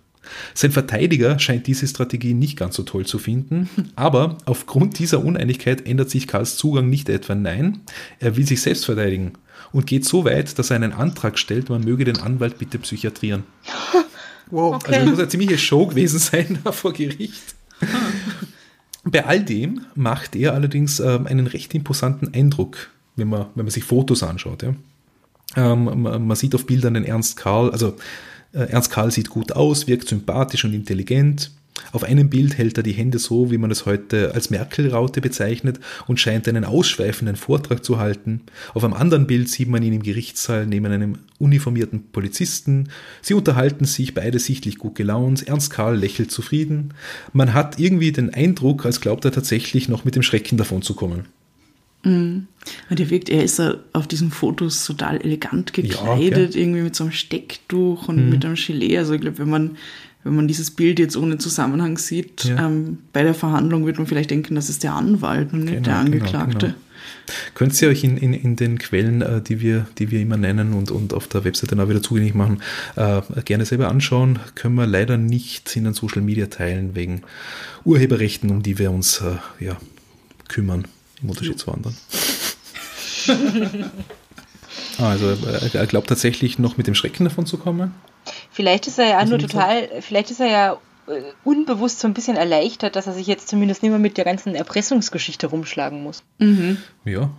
[0.54, 5.86] Sein Verteidiger scheint diese Strategie nicht ganz so toll zu finden, aber aufgrund dieser Uneinigkeit
[5.86, 7.80] ändert sich Karls Zugang nicht etwa nein,
[8.18, 9.34] er will sich selbst verteidigen
[9.72, 13.44] und geht so weit, dass er einen Antrag stellt, man möge den Anwalt bitte psychiatrieren.
[14.48, 14.76] Wow.
[14.76, 14.94] Okay.
[14.94, 17.56] Also das muss eine ziemliche Show gewesen sein da vor Gericht.
[19.08, 23.70] Bei all dem macht er allerdings ähm, einen recht imposanten Eindruck, wenn man, wenn man
[23.70, 24.64] sich Fotos anschaut.
[24.64, 24.74] Ja.
[25.56, 27.96] Ähm, man, man, sieht auf Bildern den Ernst Karl, also
[28.52, 31.52] äh, Ernst Karl sieht gut aus, wirkt sympathisch und intelligent.
[31.92, 35.80] Auf einem Bild hält er die Hände so, wie man es heute als Merkel-Raute bezeichnet
[36.06, 38.42] und scheint einen ausschweifenden Vortrag zu halten.
[38.74, 42.88] Auf einem anderen Bild sieht man ihn im Gerichtssaal neben einem uniformierten Polizisten.
[43.22, 45.46] Sie unterhalten sich, beide sichtlich gut gelaunt.
[45.46, 46.94] Ernst Karl lächelt zufrieden.
[47.32, 50.94] Man hat irgendwie den Eindruck, als glaubt er tatsächlich noch mit dem Schrecken davon zu
[50.94, 51.26] kommen.
[52.06, 52.46] Mhm.
[52.88, 53.60] Und er wirkt, er ist
[53.92, 58.30] auf diesen Fotos total elegant gekleidet, ja, irgendwie mit so einem Stecktuch und mhm.
[58.30, 58.98] mit einem Gilet.
[58.98, 59.76] Also ich glaube, wenn man
[60.26, 62.66] wenn man dieses Bild jetzt ohne Zusammenhang sieht, ja.
[62.66, 65.84] ähm, bei der Verhandlung wird man vielleicht denken, das ist der Anwalt und nicht genau,
[65.84, 66.58] der genau, Angeklagte.
[66.58, 66.86] Genau, genau.
[67.54, 70.72] Könnt ihr euch in, in, in den Quellen, äh, die, wir, die wir immer nennen
[70.72, 72.62] und, und auf der Webseite dann auch wieder zugänglich machen,
[72.96, 74.40] äh, gerne selber anschauen.
[74.54, 77.22] Können wir leider nicht in den Social Media teilen, wegen
[77.84, 79.76] Urheberrechten, um die wir uns äh, ja,
[80.48, 80.86] kümmern,
[81.22, 81.58] im Unterschied jo.
[81.58, 81.96] zu anderen.
[84.98, 87.92] also äh, er glaubt tatsächlich noch mit dem Schrecken davon zu kommen.
[88.50, 90.72] Vielleicht ist er ja nur total, vielleicht ist er ja
[91.06, 94.24] äh, unbewusst so ein bisschen erleichtert, dass er sich jetzt zumindest nicht mehr mit der
[94.24, 96.22] ganzen Erpressungsgeschichte rumschlagen muss.
[96.38, 96.78] Mhm.
[97.04, 97.30] Ja.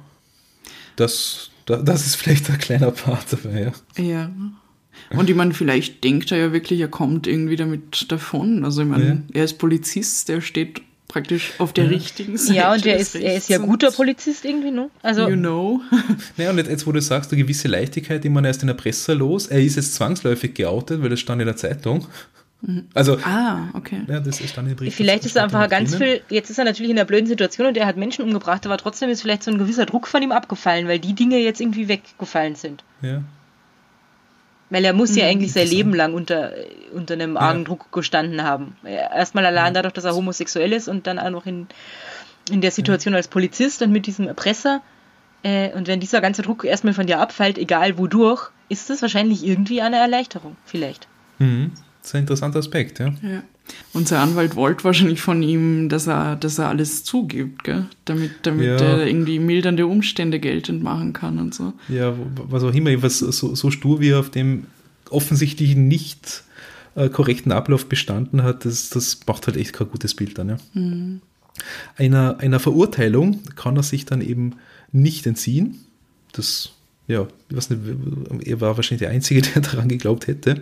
[0.95, 4.03] Das, das ist vielleicht ein kleiner Part dabei, ja.
[4.03, 4.31] Ja.
[5.11, 8.65] Und ich meine, vielleicht denkt er ja wirklich, er kommt irgendwie damit davon.
[8.65, 9.39] Also ich meine, ja.
[9.39, 12.53] er ist Polizist, der steht praktisch auf der richtigen Seite.
[12.53, 14.89] Ja, und er ist, er ist ja guter Polizist irgendwie, ne?
[15.01, 15.81] Also, you know.
[16.37, 18.73] naja, und jetzt, jetzt, wo du sagst, eine gewisse Leichtigkeit, die man erst in der
[18.73, 22.07] Presse los, er ist jetzt zwangsläufig geoutet, weil das stand in der Zeitung.
[22.95, 24.01] Also, ah, okay.
[24.07, 26.89] Ja, das ist dann Brief, vielleicht ist er einfach ganz viel, jetzt ist er natürlich
[26.89, 29.59] in einer blöden Situation und er hat Menschen umgebracht, aber trotzdem ist vielleicht so ein
[29.59, 32.83] gewisser Druck von ihm abgefallen, weil die Dinge jetzt irgendwie weggefallen sind.
[33.03, 33.21] Ja.
[34.69, 36.51] Weil er muss ja hm, eigentlich sein Leben lang unter,
[36.93, 37.65] unter einem argen ja.
[37.65, 38.75] Druck gestanden haben.
[38.83, 41.67] Erstmal allein dadurch, dass er homosexuell ist und dann auch noch in,
[42.51, 44.81] in der Situation als Polizist und mit diesem Erpresser.
[45.43, 49.45] Äh, und wenn dieser ganze Druck erstmal von dir abfällt, egal wodurch, ist das wahrscheinlich
[49.45, 51.07] irgendwie eine Erleichterung, vielleicht.
[51.39, 51.71] Mhm.
[52.01, 53.13] Das ist ein interessanter Aspekt, ja.
[53.21, 53.43] ja.
[53.93, 57.85] Und sein Anwalt wollte wahrscheinlich von ihm, dass er, dass er alles zugibt, gell?
[58.05, 58.75] damit, damit ja.
[58.77, 61.73] er irgendwie mildernde Umstände geltend machen kann und so.
[61.89, 64.65] Ja, was auch immer, was so, so stur wie er auf dem
[65.09, 66.43] offensichtlich nicht
[66.95, 70.49] äh, korrekten Ablauf bestanden hat, das, das macht halt echt kein gutes Bild dann.
[70.49, 70.57] Ja.
[70.73, 71.21] Mhm.
[71.95, 74.57] Einer, einer Verurteilung kann er sich dann eben
[74.91, 75.79] nicht entziehen.
[76.33, 76.71] Das
[77.07, 77.69] ja, nicht,
[78.47, 80.61] er war wahrscheinlich der Einzige, der daran geglaubt hätte.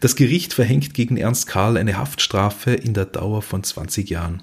[0.00, 4.42] Das Gericht verhängt gegen Ernst Karl eine Haftstrafe in der Dauer von 20 Jahren.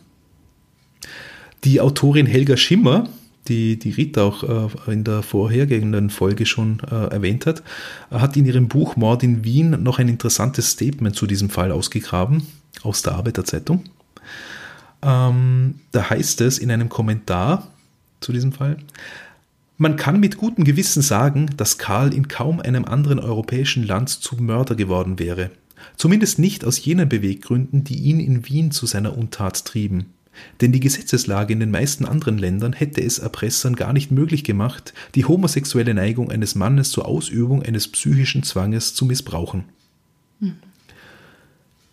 [1.63, 3.09] Die Autorin Helga Schimmer,
[3.47, 4.43] die, die Rita auch
[4.87, 7.63] äh, in der vorhergehenden Folge schon äh, erwähnt hat,
[8.11, 12.43] hat in ihrem Buch Mord in Wien noch ein interessantes Statement zu diesem Fall ausgegraben,
[12.83, 13.85] aus der Arbeiterzeitung.
[15.01, 17.67] Ähm, da heißt es in einem Kommentar
[18.21, 18.77] zu diesem Fall,
[19.79, 24.45] man kann mit gutem Gewissen sagen, dass Karl in kaum einem anderen europäischen Land zum
[24.45, 25.51] Mörder geworden wäre.
[25.95, 30.07] Zumindest nicht aus jenen Beweggründen, die ihn in Wien zu seiner Untat trieben.
[30.59, 34.93] Denn die Gesetzeslage in den meisten anderen Ländern hätte es Erpressern gar nicht möglich gemacht,
[35.15, 39.63] die homosexuelle Neigung eines Mannes zur Ausübung eines psychischen Zwanges zu missbrauchen.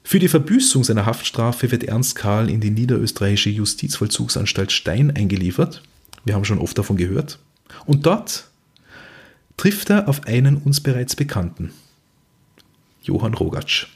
[0.03, 5.83] Für die Verbüßung seiner Haftstrafe wird Ernst Karl in die niederösterreichische Justizvollzugsanstalt Stein eingeliefert.
[6.25, 7.39] Wir haben schon oft davon gehört.
[7.85, 8.49] Und dort
[9.57, 11.73] trifft er auf einen uns bereits Bekannten,
[13.03, 13.87] Johann Rogatsch.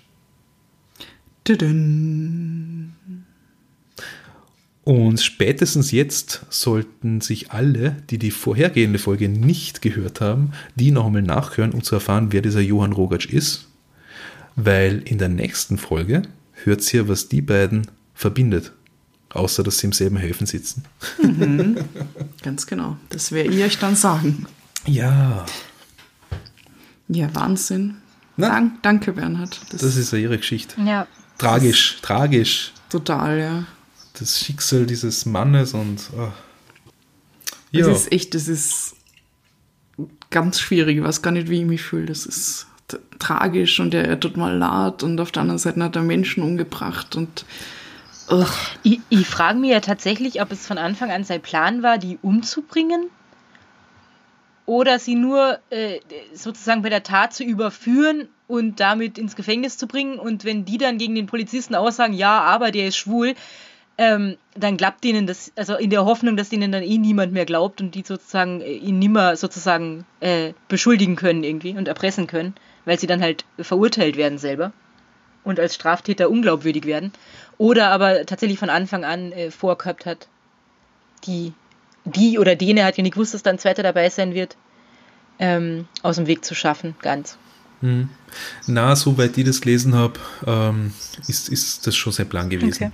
[4.84, 11.06] Und spätestens jetzt sollten sich alle, die die vorhergehende Folge nicht gehört haben, die noch
[11.06, 13.68] einmal nachhören, um zu erfahren, wer dieser Johann Rogatsch ist.
[14.56, 16.22] Weil in der nächsten Folge
[16.64, 18.72] hört ihr, was die beiden verbindet.
[19.32, 20.84] Außer, dass sie im selben Häfen sitzen.
[22.42, 22.96] Ganz genau.
[23.10, 24.46] Das werde ich euch dann sagen.
[24.86, 25.46] Ja,
[27.08, 27.96] Ja, Wahnsinn.
[28.36, 29.60] Dank, danke, Bernhard.
[29.70, 30.80] Das, das ist ja ihre Geschichte.
[30.80, 31.06] Ja.
[31.38, 32.72] Tragisch, tragisch.
[32.88, 33.64] total, ja.
[34.18, 35.98] Das Schicksal dieses Mannes und.
[36.16, 36.32] Das
[37.70, 38.94] Ja, ist echt, das ist
[40.30, 40.98] ganz schwierig.
[40.98, 42.06] Ich weiß gar nicht, wie ich mich fühle.
[42.06, 42.66] Das ist
[43.18, 46.42] tragisch und er, er tut mal leid und auf der anderen Seite hat er Menschen
[46.42, 47.44] umgebracht und
[48.82, 52.18] Ich, ich frage mich ja tatsächlich, ob es von Anfang an sein Plan war, die
[52.22, 53.10] umzubringen.
[54.66, 55.98] Oder sie nur äh,
[56.32, 60.18] sozusagen bei der Tat zu überführen und damit ins Gefängnis zu bringen.
[60.18, 63.34] Und wenn die dann gegen den Polizisten aussagen, ja, aber der ist schwul,
[63.98, 67.44] ähm, dann klappt denen das, also in der Hoffnung, dass denen dann eh niemand mehr
[67.44, 72.54] glaubt und die sozusagen äh, ihn nimmer sozusagen äh, beschuldigen können irgendwie und erpressen können,
[72.84, 74.72] weil sie dann halt verurteilt werden selber
[75.44, 77.12] und als Straftäter unglaubwürdig werden.
[77.60, 80.28] Oder aber tatsächlich von Anfang an äh, vorgehabt hat,
[81.26, 81.52] die,
[82.06, 84.56] die oder den, er hat ja nicht gewusst, dass da ein zweiter dabei sein wird,
[85.38, 87.36] ähm, aus dem Weg zu schaffen, ganz.
[88.66, 90.94] na, soweit ich das gelesen habe, ähm,
[91.28, 92.84] ist, ist das schon sein Plan gewesen.
[92.84, 92.92] Okay.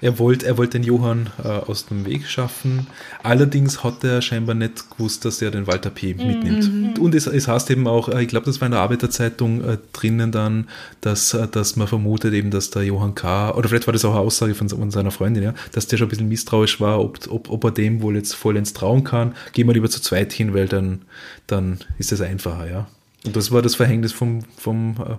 [0.00, 2.86] Er wollte er wollt den Johann äh, aus dem Weg schaffen.
[3.22, 6.14] Allerdings hat er scheinbar nicht gewusst, dass er den Walter P.
[6.14, 6.98] mitnimmt.
[6.98, 9.78] Und es, es heißt eben auch, äh, ich glaube, das war in der Arbeiterzeitung äh,
[9.92, 10.68] drinnen dann,
[11.00, 14.12] dass, äh, dass man vermutet eben, dass der Johann K., oder vielleicht war das auch
[14.12, 17.18] eine Aussage von, von seiner Freundin, ja, dass der schon ein bisschen misstrauisch war, ob,
[17.30, 19.34] ob, ob er dem wohl jetzt vollends trauen kann.
[19.52, 21.02] Gehen wir lieber zu zweit hin, weil dann,
[21.46, 22.86] dann ist das einfacher, ja.
[23.24, 25.16] Und das war das Verhängnis vom, vom äh,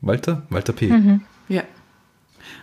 [0.00, 0.42] Walter?
[0.50, 0.88] Walter P.
[1.48, 1.62] ja.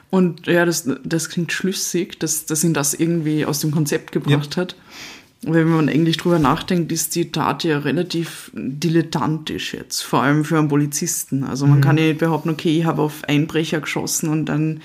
[0.09, 4.55] Und ja, das, das klingt schlüssig, dass, dass ihn das irgendwie aus dem Konzept gebracht
[4.57, 4.75] hat.
[5.41, 10.57] Wenn man eigentlich drüber nachdenkt, ist die Tat ja relativ dilettantisch jetzt, vor allem für
[10.57, 11.43] einen Polizisten.
[11.43, 14.81] Also man kann ja nicht behaupten, okay, ich habe auf Einbrecher geschossen und dann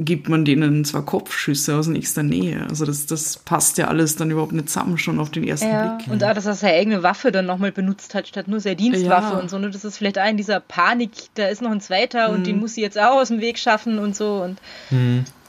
[0.00, 2.66] gibt man denen zwar Kopfschüsse aus nächster Nähe.
[2.68, 5.96] Also das, das passt ja alles dann überhaupt nicht zusammen, schon auf den ersten Ja,
[5.96, 6.10] Blick.
[6.10, 9.34] und auch, dass er seine eigene Waffe dann nochmal benutzt hat, statt nur seine Dienstwaffe
[9.34, 9.40] Ja.
[9.40, 9.58] und so.
[9.58, 9.70] Ne?
[9.70, 12.74] Das ist vielleicht auch in dieser Panik, da ist noch ein zweiter und den muss
[12.74, 14.42] sie jetzt auch aus dem Weg schaffen und so.
[14.42, 14.58] Und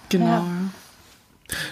[0.10, 0.26] Genau.
[0.26, 0.32] Ja.
[0.38, 0.44] Ja.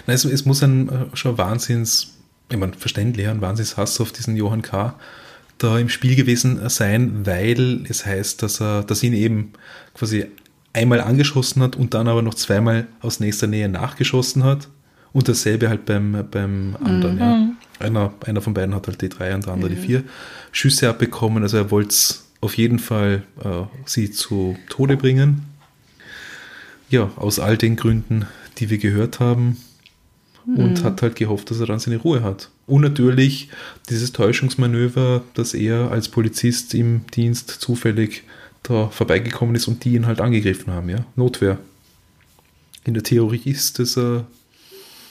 [0.06, 2.14] Nein, es, es muss ein äh, schon Wahnsinns,
[2.50, 4.94] ich meine, verständlich, ein Wahnsinnshass auf diesen Johann K.
[5.58, 9.52] da im Spiel gewesen sein, weil es heißt, dass er, dass ihn eben
[9.94, 10.26] quasi
[10.74, 14.68] einmal angeschossen hat und dann aber noch zweimal aus nächster Nähe nachgeschossen hat.
[15.12, 17.48] Und dasselbe halt beim, beim anderen, ja.
[17.78, 20.02] Einer, einer von beiden hat halt die drei und der andere die vier
[20.52, 21.42] Schüsse abbekommen.
[21.42, 21.96] Also er wollte
[22.40, 25.42] auf jeden Fall äh, sie zu Tode bringen.
[26.90, 28.26] Ja, aus all den Gründen,
[28.58, 29.56] die wir gehört haben.
[30.46, 32.50] Und hat halt gehofft, dass er dann seine Ruhe hat.
[32.66, 33.48] Und natürlich
[33.88, 38.24] dieses Täuschungsmanöver, dass er als Polizist im Dienst zufällig
[38.64, 40.98] da vorbeigekommen ist und die ihn halt angegriffen haben, ja.
[41.16, 41.58] Notwehr.
[42.84, 44.26] In der Theorie ist das ein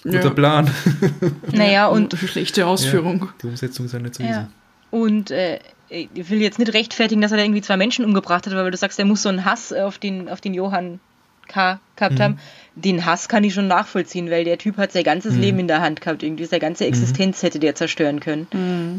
[0.04, 0.30] guter Ja.
[0.32, 0.70] Plan.
[1.52, 3.20] naja, und schlechte Ausführung.
[3.22, 4.34] Ja, die Umsetzung ist ja nicht so easy.
[4.34, 4.50] Ja.
[4.92, 8.54] Und äh, ich will jetzt nicht rechtfertigen, dass er da irgendwie zwei Menschen umgebracht hat,
[8.54, 11.00] weil du sagst, er muss so einen Hass auf den, auf den Johann
[11.48, 11.80] K.
[11.96, 12.40] gehabt haben.
[12.76, 15.82] Den Hass kann ich schon nachvollziehen, weil der Typ hat sein ganzes Leben in der
[15.82, 16.24] Hand gehabt.
[16.24, 18.48] Irgendwie seine ganze Existenz hätte der zerstören können.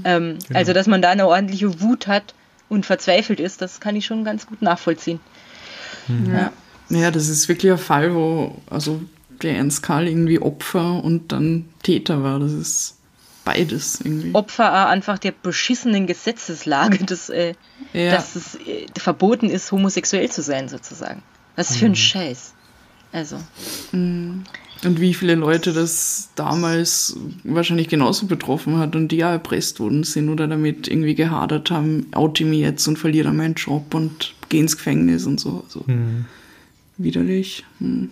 [0.04, 2.34] Ähm, Also, dass man da eine ordentliche Wut hat
[2.74, 5.20] und verzweifelt ist, das kann ich schon ganz gut nachvollziehen.
[6.30, 6.52] Ja.
[6.90, 9.00] ja, das ist wirklich ein Fall, wo also
[9.42, 12.38] der Ernst Karl irgendwie Opfer und dann Täter war.
[12.40, 12.98] Das ist
[13.44, 14.34] beides irgendwie.
[14.34, 17.54] Opfer auch einfach der beschissenen Gesetzeslage, dass, äh,
[17.92, 18.12] Ja.
[18.12, 21.22] dass es äh, verboten ist, homosexuell zu sein, sozusagen.
[21.56, 22.52] Was für ein Scheiß.
[23.14, 23.36] Also,
[24.84, 30.02] Und wie viele Leute das damals wahrscheinlich genauso betroffen hat und die ja erpresst worden
[30.02, 34.34] sind oder damit irgendwie gehadert haben, oute mich jetzt und verliere dann meinen Job und
[34.48, 35.62] gehe ins Gefängnis und so.
[35.64, 35.84] Also
[36.98, 37.64] widerlich.
[37.78, 38.10] Hm.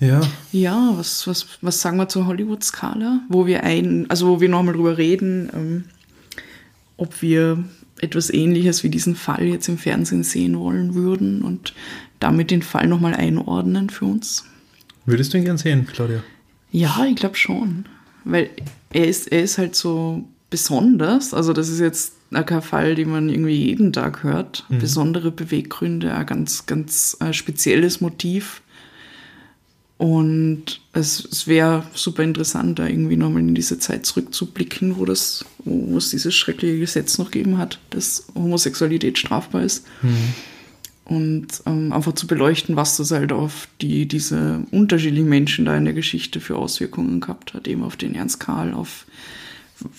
[0.00, 3.20] Ja, Ja, was, was, was sagen wir zur Hollywood-Skala?
[3.28, 5.84] Wo wir ein, also wo wir nochmal drüber reden, ähm,
[6.96, 7.62] ob wir
[8.00, 11.74] etwas ähnliches wie diesen Fall jetzt im Fernsehen sehen wollen würden und
[12.20, 14.44] damit den Fall nochmal einordnen für uns.
[15.06, 16.22] Würdest du ihn gern sehen, Claudia?
[16.70, 17.86] Ja, ich glaube schon.
[18.24, 18.50] Weil
[18.92, 21.34] er ist, er ist halt so besonders.
[21.34, 24.64] Also das ist jetzt kein Fall, den man irgendwie jeden Tag hört.
[24.68, 24.78] Mhm.
[24.78, 28.62] Besondere Beweggründe, ein ganz, ganz äh, spezielles Motiv.
[29.98, 35.44] Und es, es wäre super interessant, da irgendwie nochmal in diese Zeit zurückzublicken, wo das,
[35.64, 39.86] wo es dieses schreckliche Gesetz noch gegeben hat, dass Homosexualität strafbar ist.
[40.00, 40.34] Mhm.
[41.10, 45.84] Und ähm, einfach zu beleuchten, was das halt auf die, diese unterschiedlichen Menschen da in
[45.84, 47.66] der Geschichte für Auswirkungen gehabt hat.
[47.66, 49.06] Eben auf den Ernst Karl, auf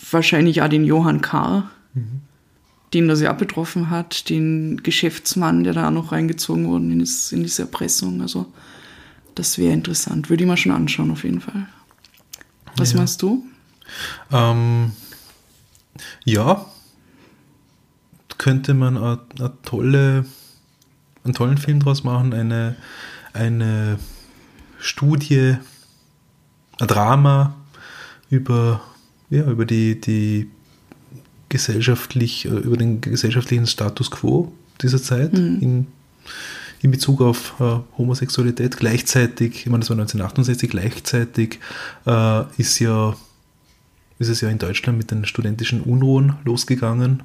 [0.10, 2.22] wahrscheinlich auch den Johann K., mhm.
[2.94, 7.34] den das ja betroffen hat, den Geschäftsmann, der da auch noch reingezogen wurde in, das,
[7.34, 8.22] in diese Erpressung.
[8.22, 8.46] Also
[9.36, 10.30] das wäre interessant.
[10.30, 11.68] Würde ich mal schon anschauen, auf jeden Fall.
[12.78, 13.00] Was ja.
[13.00, 13.44] meinst du?
[14.32, 14.94] Ähm,
[16.24, 16.66] ja,
[18.38, 20.26] könnte man eine tolle,
[21.24, 22.76] einen tollen Film draus machen, eine,
[23.34, 24.00] eine
[24.80, 25.58] Studie,
[26.80, 27.56] ein Drama
[28.30, 28.82] über,
[29.30, 30.50] ja, über die, die
[31.50, 35.60] gesellschaftlich, über den gesellschaftlichen Status quo dieser Zeit mhm.
[35.62, 35.88] in
[36.82, 38.78] in Bezug auf äh, Homosexualität.
[38.78, 41.60] Gleichzeitig, ich meine, das war 1968, gleichzeitig
[42.06, 43.16] äh, ist, ja,
[44.20, 47.24] ist es ja in Deutschland mit den studentischen Unruhen losgegangen.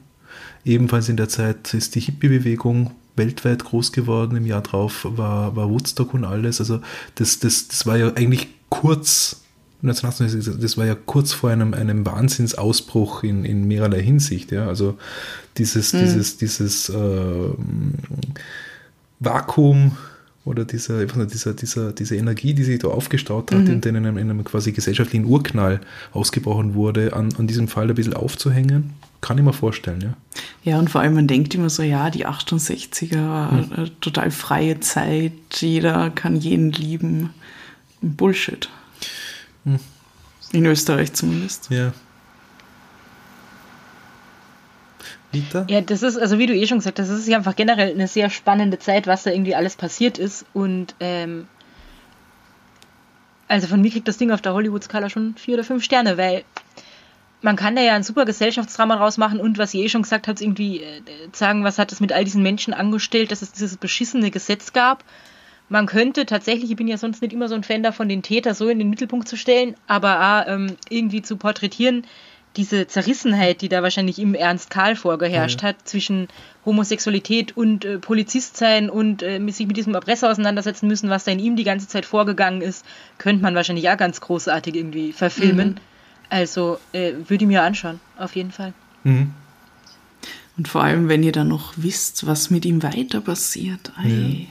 [0.65, 4.37] Ebenfalls in der Zeit ist die Hippie-Bewegung weltweit groß geworden.
[4.37, 6.61] Im Jahr drauf war, war Woodstock und alles.
[6.61, 6.81] Also
[7.17, 9.43] das, das, das war ja eigentlich kurz,
[9.83, 14.53] 1968, das war ja kurz vor einem, einem Wahnsinnsausbruch in, in mehrerlei Hinsicht.
[14.53, 14.67] Ja?
[14.67, 14.99] Also
[15.57, 16.01] dieses, mhm.
[16.01, 17.51] dieses, dieses äh,
[19.21, 19.97] Vakuum
[20.47, 23.67] oder dieser, dieser, dieser, diese Energie, die sich da aufgestaut hat, mhm.
[23.67, 25.81] in, in, einem, in einem quasi gesellschaftlichen Urknall
[26.13, 30.17] ausgebrochen wurde, an, an diesem Fall ein bisschen aufzuhängen, kann ich mir vorstellen, ja.
[30.63, 33.91] Ja, und vor allem, man denkt immer so, ja, die 68er, mhm.
[34.01, 37.31] total freie Zeit, jeder kann jeden lieben.
[38.01, 38.69] Bullshit.
[39.65, 39.81] Mhm.
[40.53, 41.71] In Österreich zumindest.
[41.71, 41.93] Ja,
[45.37, 45.67] Vita?
[45.69, 47.91] Ja, das ist, also wie du eh schon gesagt hast, das ist ja einfach generell
[47.91, 50.47] eine sehr spannende Zeit, was da irgendwie alles passiert ist.
[50.53, 51.47] Und ähm,
[53.49, 56.45] also von mir kriegt das Ding auf der Hollywood-Skala schon vier oder fünf Sterne, weil
[57.43, 60.41] man kann da ja ein super Gesellschaftsdrama rausmachen und was ihr eh schon gesagt habt,
[60.41, 64.31] irgendwie äh, sagen, was hat es mit all diesen Menschen angestellt, dass es dieses beschissene
[64.31, 65.05] Gesetz gab.
[65.69, 68.55] Man könnte tatsächlich, ich bin ja sonst nicht immer so ein Fan davon, den Täter
[68.55, 72.07] so in den Mittelpunkt zu stellen, aber auch, ähm, irgendwie zu porträtieren,
[72.57, 75.69] diese Zerrissenheit, die da wahrscheinlich im Ernst Karl vorgeherrscht ja.
[75.69, 76.29] hat, zwischen
[76.65, 81.33] Homosexualität und äh, Polizist sein und äh, sich mit diesem Erpresser auseinandersetzen müssen, was da
[81.33, 82.85] in ihm die ganze Zeit vorgegangen ist,
[83.19, 85.69] könnte man wahrscheinlich auch ganz großartig irgendwie verfilmen.
[85.69, 85.81] Mhm.
[86.29, 88.73] Also äh, würde ich mir anschauen, auf jeden Fall.
[89.05, 89.33] Mhm.
[90.57, 93.93] Und vor allem, wenn ihr dann noch wisst, was mit ihm weiter passiert.
[94.03, 94.47] Ja.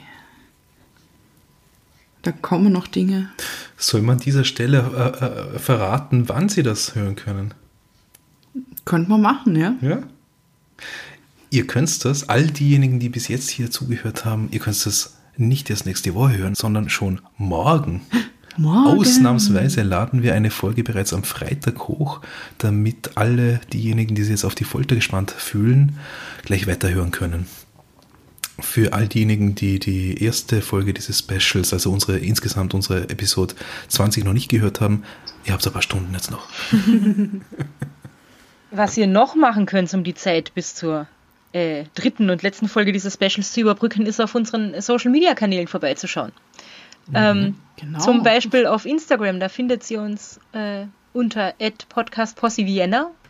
[2.22, 3.28] Da kommen noch Dinge.
[3.76, 4.78] Soll man an dieser Stelle
[5.20, 7.54] äh, äh, verraten, wann Sie das hören können?
[8.86, 9.74] Könnte man machen, ja.
[9.82, 9.98] Ja.
[11.50, 15.68] Ihr könnt das, all diejenigen, die bis jetzt hier zugehört haben, ihr könnt das nicht
[15.68, 18.00] erst nächste Woche hören, sondern schon morgen.
[18.58, 18.98] Morgen.
[18.98, 22.22] Ausnahmsweise laden wir eine Folge bereits am Freitag hoch,
[22.56, 25.98] damit alle diejenigen, die sich jetzt auf die Folter gespannt fühlen,
[26.42, 27.46] gleich weiterhören können.
[28.58, 33.54] Für all diejenigen, die die erste Folge dieses Specials, also unsere insgesamt unsere Episode
[33.88, 35.02] 20 noch nicht gehört haben,
[35.44, 36.48] ihr habt ein paar Stunden jetzt noch.
[38.70, 41.06] Was ihr noch machen könnt, um die Zeit bis zur
[41.52, 45.68] äh, dritten und letzten Folge dieses Specials zu überbrücken, ist auf unseren Social Media Kanälen
[45.68, 46.32] vorbeizuschauen.
[47.08, 47.98] Mhm, ähm, genau.
[48.00, 51.54] Zum Beispiel auf Instagram, da findet ihr uns äh, unter
[51.88, 52.84] podcastpossi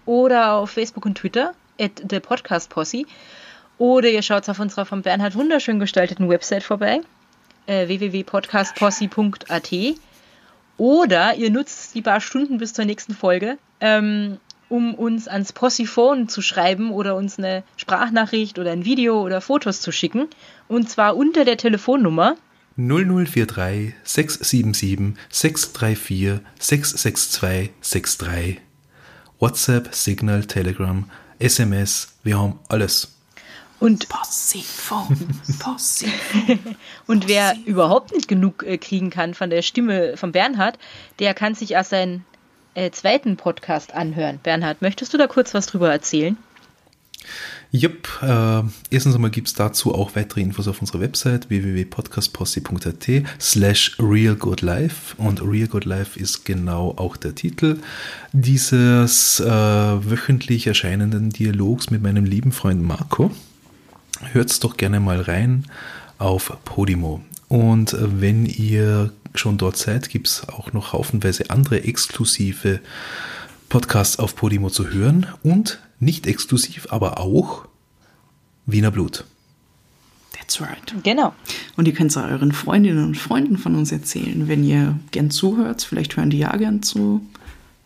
[0.07, 3.07] oder auf Facebook und Twitter at thepodcastpossi.
[3.79, 7.01] Oder ihr schaut auf unserer von Bernhard wunderschön gestalteten Website vorbei,
[7.67, 9.73] äh, www.podcastpossi.at.
[10.79, 14.39] Oder ihr nutzt die paar Stunden bis zur nächsten Folge, ähm,
[14.69, 19.81] um uns ans Possiphone zu schreiben oder uns eine Sprachnachricht oder ein Video oder Fotos
[19.81, 20.29] zu schicken.
[20.69, 22.37] Und zwar unter der Telefonnummer
[22.77, 28.61] 0043 677 634 662 63.
[29.39, 33.13] WhatsApp, Signal, Telegram, SMS, wir haben alles.
[33.79, 36.77] Und Possiphone, Possiphone.
[37.07, 40.79] Und wer überhaupt nicht genug äh, kriegen kann von der Stimme von Bernhard,
[41.19, 42.25] der kann sich als sein
[42.77, 44.39] äh, zweiten Podcast anhören.
[44.43, 46.37] Bernhard, möchtest du da kurz was drüber erzählen?
[47.73, 53.97] Jupp, äh, erstens einmal gibt es dazu auch weitere Infos auf unserer Website www.podcastposse.at slash
[53.99, 57.81] realgoodlife und realgoodlife ist genau auch der Titel
[58.33, 63.33] dieses äh, wöchentlich erscheinenden Dialogs mit meinem lieben Freund Marco.
[64.33, 65.65] Hört's doch gerne mal rein
[66.19, 67.21] auf Podimo.
[67.49, 72.81] Und wenn ihr schon dort seid, gibt es auch noch haufenweise andere exklusive
[73.69, 77.67] Podcasts auf Podimo zu hören und nicht exklusiv, aber auch
[78.67, 79.25] Wiener Blut.
[80.33, 80.95] That's right.
[81.03, 81.35] Genau.
[81.77, 85.83] Und ihr könnt es euren Freundinnen und Freunden von uns erzählen, wenn ihr gern zuhört.
[85.83, 87.21] Vielleicht hören die ja gern zu.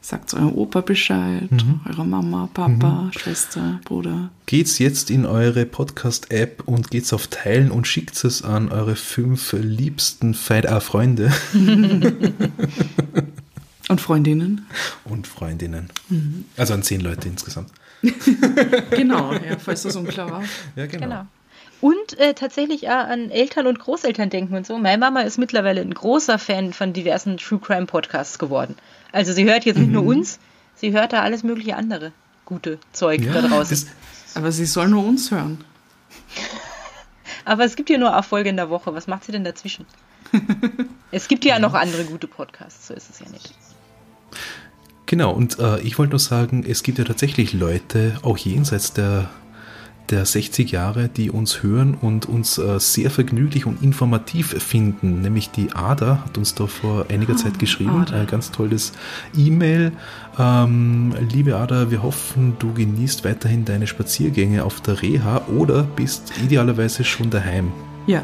[0.03, 1.81] Sagt eurem Opa Bescheid, Mhm.
[1.87, 4.31] eurer Mama, Papa, Schwester, Bruder.
[4.47, 9.53] Geht's jetzt in eure Podcast-App und geht's auf Teilen und schickt es an eure fünf
[9.53, 11.31] liebsten äh, Freunde
[13.89, 14.67] Und Freundinnen.
[15.05, 15.91] und Freundinnen.
[16.57, 17.71] Also an zehn Leute insgesamt.
[18.91, 20.43] Genau, ja, falls das unklar war.
[20.77, 21.27] Ja, Genau.
[21.83, 24.77] Und äh, tatsächlich auch an Eltern und Großeltern denken und so.
[24.79, 28.77] Meine Mama ist mittlerweile ein großer Fan von diversen True Crime Podcasts geworden.
[29.13, 30.39] Also sie hört jetzt nicht nur uns,
[30.75, 32.13] sie hört da alles mögliche andere
[32.45, 33.87] gute Zeug da draußen.
[33.87, 35.65] das, Aber sie soll nur uns hören.
[37.45, 38.93] Aber es gibt ja nur Erfolge in der Woche.
[38.95, 39.87] Was macht sie denn dazwischen?
[41.11, 43.55] es gibt ja noch andere gute Podcasts, so ist es ja nicht.
[45.07, 49.31] Genau, und äh, ich wollte nur sagen, es gibt ja tatsächlich Leute, auch jenseits der,
[50.11, 55.23] der 60 Jahre, die uns hören und uns äh, sehr vergnüglich und informativ finden.
[55.23, 58.21] Nämlich die Ada hat uns da vor einiger Zeit geschrieben, Ada.
[58.21, 58.93] ein ganz tolles
[59.37, 59.93] E-Mail.
[60.39, 66.33] Ähm, liebe Ada, wir hoffen, du genießt weiterhin deine Spaziergänge auf der Reha oder bist
[66.45, 67.73] idealerweise schon daheim.
[68.07, 68.23] Ja,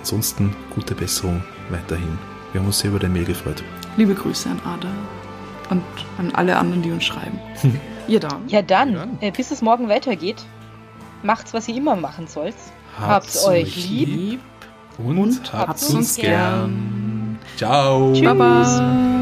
[0.00, 2.18] Ansonsten gute Besserung weiterhin.
[2.52, 3.64] Wir haben uns sehr über dein Mail gefreut.
[3.96, 4.88] liebe Grüße an Ada
[5.70, 5.82] und
[6.18, 7.38] an alle anderen, die uns schreiben.
[8.06, 8.38] Ihr da.
[8.48, 9.18] Ja dann, Ja dann.
[9.22, 10.44] Äh, bis es morgen weitergeht,
[11.24, 12.54] macht's, was ihr immer machen sollt.
[12.98, 14.40] Habt's euch lieb.
[14.98, 17.38] und, und habt's habt's uns uns gern.
[17.56, 18.12] Ciao.
[18.12, 18.24] Tschüss.
[18.24, 19.13] Baba.